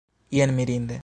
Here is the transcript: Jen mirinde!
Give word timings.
Jen 0.37 0.53
mirinde! 0.57 0.99